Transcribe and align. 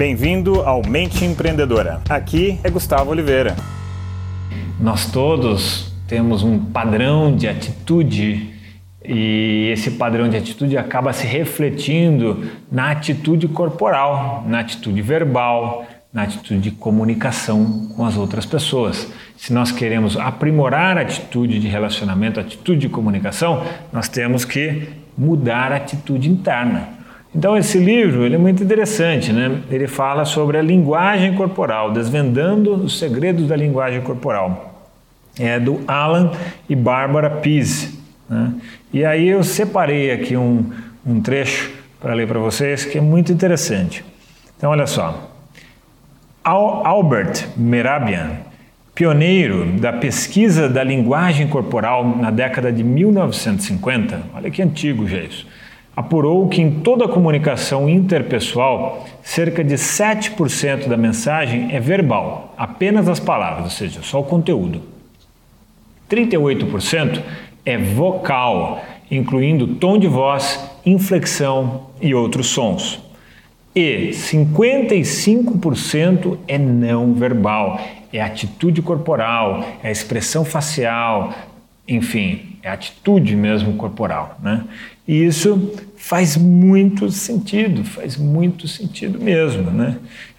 Bem-vindo 0.00 0.62
ao 0.62 0.80
Mente 0.82 1.26
Empreendedora. 1.26 2.00
Aqui 2.08 2.58
é 2.64 2.70
Gustavo 2.70 3.10
Oliveira. 3.10 3.54
Nós 4.80 5.12
todos 5.12 5.92
temos 6.08 6.42
um 6.42 6.58
padrão 6.58 7.36
de 7.36 7.46
atitude 7.46 8.48
e 9.04 9.68
esse 9.70 9.90
padrão 9.90 10.26
de 10.30 10.38
atitude 10.38 10.78
acaba 10.78 11.12
se 11.12 11.26
refletindo 11.26 12.50
na 12.72 12.92
atitude 12.92 13.46
corporal, 13.46 14.42
na 14.48 14.60
atitude 14.60 15.02
verbal, 15.02 15.84
na 16.10 16.22
atitude 16.22 16.60
de 16.60 16.70
comunicação 16.70 17.90
com 17.94 18.02
as 18.02 18.16
outras 18.16 18.46
pessoas. 18.46 19.12
Se 19.36 19.52
nós 19.52 19.70
queremos 19.70 20.16
aprimorar 20.16 20.96
a 20.96 21.02
atitude 21.02 21.60
de 21.60 21.68
relacionamento, 21.68 22.40
a 22.40 22.42
atitude 22.42 22.80
de 22.80 22.88
comunicação, 22.88 23.66
nós 23.92 24.08
temos 24.08 24.46
que 24.46 24.88
mudar 25.14 25.72
a 25.72 25.76
atitude 25.76 26.30
interna. 26.30 26.99
Então 27.34 27.56
esse 27.56 27.78
livro 27.78 28.24
ele 28.24 28.34
é 28.34 28.38
muito 28.38 28.62
interessante, 28.62 29.32
né? 29.32 29.60
Ele 29.70 29.86
fala 29.86 30.24
sobre 30.24 30.58
a 30.58 30.62
linguagem 30.62 31.34
corporal, 31.34 31.92
desvendando 31.92 32.74
os 32.74 32.98
segredos 32.98 33.46
da 33.46 33.56
linguagem 33.56 34.00
corporal. 34.00 34.84
É 35.38 35.60
do 35.60 35.80
Alan 35.86 36.32
e 36.68 36.74
Bárbara 36.74 37.30
Pease. 37.30 37.98
Né? 38.28 38.52
E 38.92 39.04
aí 39.04 39.28
eu 39.28 39.44
separei 39.44 40.10
aqui 40.10 40.36
um, 40.36 40.72
um 41.06 41.20
trecho 41.20 41.70
para 42.00 42.14
ler 42.14 42.26
para 42.26 42.40
vocês 42.40 42.84
que 42.84 42.98
é 42.98 43.00
muito 43.00 43.32
interessante. 43.32 44.04
Então 44.56 44.70
olha 44.70 44.86
só. 44.86 45.28
Albert 46.42 47.48
Merabian, 47.56 48.38
pioneiro 48.92 49.78
da 49.78 49.92
pesquisa 49.92 50.68
da 50.68 50.82
linguagem 50.82 51.46
corporal 51.46 52.04
na 52.16 52.30
década 52.32 52.72
de 52.72 52.82
1950, 52.82 54.20
olha 54.34 54.50
que 54.50 54.60
antigo 54.60 55.06
já 55.06 55.18
isso 55.18 55.46
apurou 56.00 56.48
que 56.48 56.60
em 56.62 56.80
toda 56.80 57.04
a 57.04 57.08
comunicação 57.08 57.88
interpessoal, 57.88 59.06
cerca 59.22 59.62
de 59.62 59.74
7% 59.74 60.88
da 60.88 60.96
mensagem 60.96 61.74
é 61.74 61.78
verbal, 61.78 62.54
apenas 62.56 63.06
as 63.06 63.20
palavras, 63.20 63.64
ou 63.64 63.70
seja, 63.70 64.00
só 64.02 64.20
o 64.20 64.24
conteúdo. 64.24 64.80
38% 66.08 67.20
é 67.66 67.76
vocal, 67.76 68.82
incluindo 69.10 69.74
tom 69.74 69.98
de 69.98 70.08
voz, 70.08 70.58
inflexão 70.86 71.88
e 72.00 72.14
outros 72.14 72.46
sons. 72.46 72.98
E 73.76 74.12
55% 74.12 76.38
é 76.48 76.56
não 76.56 77.12
verbal, 77.12 77.78
é 78.10 78.22
atitude 78.22 78.80
corporal, 78.80 79.62
é 79.82 79.92
expressão 79.92 80.46
facial, 80.46 81.34
enfim, 81.86 82.56
é 82.62 82.70
atitude 82.70 83.34
mesmo 83.34 83.74
corporal, 83.74 84.38
né? 84.42 84.64
E 85.06 85.24
isso 85.24 85.72
faz 85.96 86.36
muito 86.36 87.10
sentido, 87.10 87.84
faz 87.84 88.16
muito 88.16 88.68
sentido 88.68 89.18
mesmo, 89.20 89.70
né? 89.70 89.96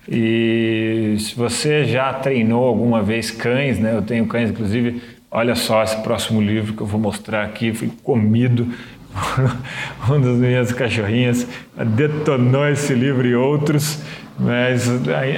E 0.09 1.16
se 1.20 1.36
você 1.36 1.86
já 1.86 2.14
treinou 2.14 2.66
alguma 2.66 3.02
vez 3.03 3.31
cães, 3.31 3.80
né? 3.80 3.94
Eu 3.95 4.02
tenho 4.02 4.25
cães, 4.28 4.50
inclusive, 4.50 5.02
olha 5.30 5.56
só 5.56 5.83
esse 5.83 5.98
próximo 6.02 6.42
livro 6.42 6.73
que 6.73 6.81
eu 6.81 6.88
vou 6.88 7.00
mostrar 7.00 7.44
aqui, 7.44 7.73
fui 7.73 7.92
comido 8.03 8.67
um 10.09 10.22
das 10.22 10.38
minhas 10.38 10.72
cachorrinhas 10.72 11.45
detonou 11.95 12.67
esse 12.67 12.94
livro 12.94 13.28
e 13.28 13.36
outros, 13.36 14.00
mas 14.42 14.89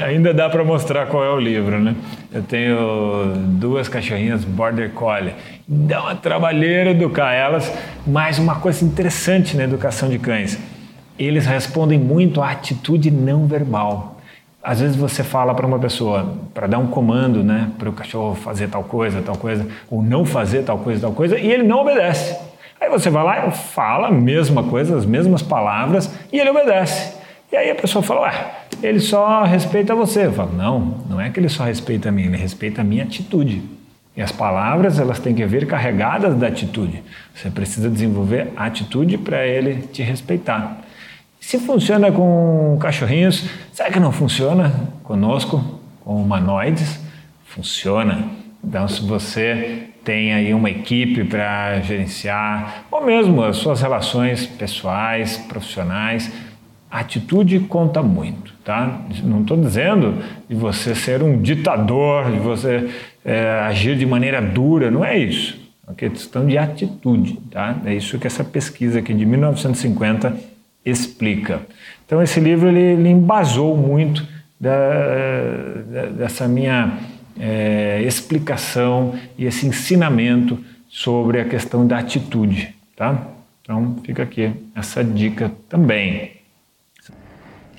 ainda 0.04 0.34
dá 0.34 0.50
para 0.50 0.64
mostrar 0.64 1.06
qual 1.08 1.24
é 1.24 1.30
o 1.30 1.40
livro, 1.40 1.80
né? 1.80 1.96
Eu 2.34 2.42
tenho 2.42 3.34
duas 3.60 3.88
cachorrinhas 3.88 4.44
Border 4.44 4.92
Collie 4.92 5.34
dá 5.68 6.02
uma 6.02 6.16
trabalheira 6.16 6.92
educar 6.92 7.34
elas, 7.34 7.72
mas 8.06 8.38
uma 8.38 8.56
coisa 8.56 8.84
interessante 8.84 9.56
na 9.56 9.64
educação 9.64 10.10
de 10.10 10.20
cães, 10.20 10.60
eles 11.18 11.46
respondem 11.46 11.98
muito 11.98 12.42
à 12.42 12.52
atitude 12.52 13.10
não 13.10 13.48
verbal. 13.48 14.18
Às 14.62 14.80
vezes 14.80 14.96
você 14.96 15.24
fala 15.24 15.54
para 15.54 15.66
uma 15.66 15.80
pessoa 15.80 16.38
para 16.54 16.68
dar 16.68 16.80
um 16.80 16.88
comando, 16.88 17.44
né, 17.44 17.70
para 17.78 17.90
o 17.90 17.94
cachorro 17.94 18.36
fazer 18.36 18.70
tal 18.70 18.84
coisa, 18.84 19.22
tal 19.22 19.36
coisa, 19.36 19.68
ou 19.90 20.02
não 20.02 20.26
fazer 20.26 20.64
tal 20.64 20.78
coisa, 20.78 21.02
tal 21.02 21.12
coisa, 21.12 21.38
e 21.38 21.52
ele 21.52 21.64
não 21.64 21.80
obedece. 21.80 22.36
Aí 22.80 22.90
você 22.90 23.10
vai 23.10 23.24
lá 23.24 23.48
e 23.48 23.52
fala 23.52 24.08
a 24.08 24.12
mesma 24.12 24.64
coisa, 24.64 24.98
as 24.98 25.06
mesmas 25.06 25.42
palavras, 25.42 26.14
e 26.32 26.40
ele 26.40 26.50
obedece. 26.50 27.14
E 27.52 27.56
aí 27.56 27.70
a 27.70 27.76
pessoa 27.76 28.02
fala, 28.02 28.22
ué, 28.22 28.34
ele 28.86 29.00
só 29.00 29.44
respeita 29.44 29.96
você. 29.96 30.26
Eu 30.26 30.34
falo, 30.34 30.54
não, 30.54 30.98
não 31.10 31.20
é 31.20 31.30
que 31.30 31.40
ele 31.40 31.50
só 31.50 31.64
respeita 31.64 32.10
a 32.10 32.12
mim, 32.12 32.24
ele 32.24 32.38
respeita 32.38 32.82
a 32.82 32.84
minha 32.84 33.04
atitude. 33.04 33.62
E 34.16 34.22
as 34.22 34.32
palavras, 34.32 35.00
elas 35.00 35.20
têm 35.20 35.34
que 35.34 35.46
vir 35.46 35.66
carregadas 35.66 36.36
da 36.36 36.48
atitude. 36.48 37.04
Você 37.34 37.50
precisa 37.50 37.90
desenvolver 37.90 38.52
atitude 38.56 39.18
para 39.18 39.46
ele 39.46 39.88
te 39.88 40.04
respeitar. 40.04 40.82
Se 41.40 41.60
funciona 41.60 42.12
com 42.12 42.78
cachorrinhos, 42.80 43.44
será 43.72 43.92
que 43.92 44.00
não 44.00 44.12
funciona 44.12 44.72
conosco, 45.04 45.82
com 46.02 46.22
humanoides? 46.22 47.00
Funciona. 47.46 48.26
Então, 48.64 48.88
se 48.88 49.02
você 49.02 49.90
tem 50.04 50.34
aí 50.34 50.54
uma 50.54 50.70
equipe 50.70 51.24
para 51.24 51.80
gerenciar, 51.82 52.86
ou 52.92 53.04
mesmo 53.04 53.44
as 53.44 53.58
suas 53.58 53.82
relações 53.82 54.46
pessoais, 54.46 55.38
profissionais, 55.38 56.32
a 56.94 57.00
atitude 57.00 57.60
conta 57.62 58.04
muito, 58.04 58.54
tá? 58.64 59.02
Não 59.24 59.42
estou 59.42 59.58
dizendo 59.58 60.16
de 60.48 60.56
você 60.56 60.94
ser 60.94 61.24
um 61.24 61.42
ditador, 61.42 62.32
de 62.32 62.38
você 62.38 62.88
é, 63.26 63.62
agir 63.62 63.98
de 63.98 64.06
maneira 64.06 64.40
dura, 64.40 64.92
não 64.92 65.04
é 65.04 65.18
isso. 65.18 65.60
É 65.90 65.94
questão 65.96 66.46
de 66.46 66.56
atitude, 66.56 67.40
tá? 67.50 67.82
É 67.84 67.96
isso 67.96 68.20
que 68.20 68.28
essa 68.28 68.44
pesquisa 68.44 69.00
aqui 69.00 69.12
de 69.12 69.26
1950 69.26 70.38
explica. 70.86 71.62
Então 72.06 72.22
esse 72.22 72.40
livro 72.40 72.68
ele, 72.68 72.80
ele 72.80 73.10
embasou 73.10 73.76
muito 73.76 74.24
da, 74.60 74.78
da, 75.92 76.06
dessa 76.12 76.48
minha 76.48 77.00
é, 77.40 78.04
explicação 78.06 79.16
e 79.36 79.46
esse 79.46 79.66
ensinamento 79.66 80.64
sobre 80.88 81.42
a 81.42 81.46
questão 81.46 81.88
da 81.88 81.98
atitude, 81.98 82.76
tá? 82.96 83.30
Então 83.64 83.96
fica 84.06 84.22
aqui 84.22 84.52
essa 84.76 85.04
dica 85.04 85.52
também. 85.68 86.43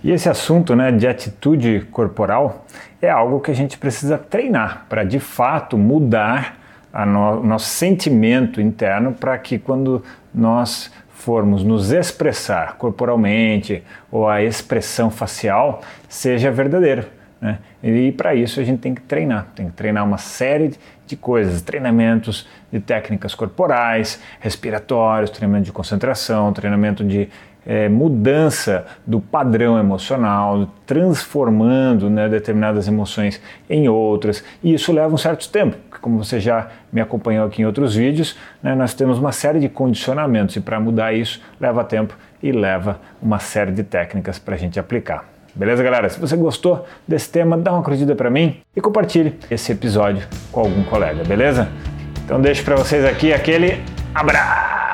E 0.05 0.13
esse 0.13 0.29
assunto 0.29 0.77
né, 0.77 0.93
de 0.93 1.09
atitude 1.09 1.89
corporal 1.91 2.67
é 3.01 3.09
algo 3.09 3.41
que 3.41 3.51
a 3.51 3.55
gente 3.55 3.79
precisa 3.79 4.19
treinar 4.19 4.85
para 4.87 5.03
de 5.03 5.19
fato 5.19 5.79
mudar 5.79 6.59
no, 7.07 7.41
o 7.41 7.43
nosso 7.43 7.71
sentimento 7.71 8.61
interno 8.61 9.15
para 9.15 9.39
que 9.39 9.59
quando 9.59 10.05
nós 10.33 10.93
formos 11.09 11.65
nos 11.65 11.91
expressar 11.91 12.77
corporalmente 12.77 13.83
ou 14.13 14.29
a 14.29 14.43
expressão 14.43 15.11
facial 15.11 15.81
seja 16.07 16.51
verdadeira. 16.51 17.09
Né? 17.41 17.59
E 17.83 18.13
para 18.13 18.35
isso 18.35 18.61
a 18.61 18.63
gente 18.63 18.81
tem 18.81 18.95
que 18.95 19.01
treinar, 19.01 19.47
tem 19.57 19.69
que 19.69 19.73
treinar 19.73 20.05
uma 20.05 20.19
série 20.19 20.75
de 21.07 21.17
coisas, 21.17 21.63
treinamentos 21.63 22.47
de 22.71 22.79
técnicas 22.79 23.35
corporais, 23.35 24.21
respiratórios, 24.39 25.31
treinamento 25.31 25.65
de 25.65 25.73
concentração, 25.73 26.53
treinamento 26.53 27.03
de 27.03 27.31
é, 27.67 27.89
mudança 27.89 28.87
do 29.07 29.21
padrão 29.21 29.79
emocional, 29.79 30.69
transformando 30.87 32.11
né, 32.11 32.29
determinadas 32.29 32.89
emoções 32.89 33.41
em 33.69 33.89
outras, 33.89 34.45
e 34.63 34.75
isso 34.75 34.93
leva 34.93 35.15
um 35.15 35.19
certo 35.19 35.49
tempo, 35.49 35.77
como 36.01 36.23
você 36.23 36.39
já 36.39 36.69
me 36.93 37.01
acompanhou 37.01 37.47
aqui 37.47 37.63
em 37.63 37.65
outros 37.65 37.95
vídeos, 37.95 38.37
né, 38.63 38.75
nós 38.75 38.95
temos 38.95 39.19
uma 39.19 39.33
série 39.33 39.59
de 39.61 39.69
condicionamentos, 39.69 40.57
e 40.57 40.61
para 40.61 40.79
mudar 40.79 41.13
isso 41.13 41.41
leva 41.61 41.83
tempo 41.85 42.15
e 42.43 42.53
leva 42.53 43.01
uma 43.23 43.39
série 43.39 43.73
de 43.73 43.83
técnicas 43.83 44.39
para 44.39 44.55
a 44.55 44.59
gente 44.59 44.79
aplicar. 44.79 45.35
Beleza, 45.55 45.83
galera? 45.83 46.09
Se 46.09 46.19
você 46.19 46.37
gostou 46.37 46.85
desse 47.07 47.31
tema, 47.31 47.57
dá 47.57 47.73
uma 47.73 47.83
curtida 47.83 48.15
para 48.17 48.29
mim 48.29 48.61
e 48.75 48.81
compartilhe 48.81 49.39
esse 49.49 49.71
episódio 49.71 50.27
com 50.51 50.61
algum 50.61 50.83
colega, 50.83 51.23
beleza? 51.23 51.69
Então 52.25 52.41
deixo 52.41 52.65
para 52.65 52.75
vocês 52.75 53.05
aqui 53.05 53.33
aquele 53.33 53.81
abraço! 54.15 54.94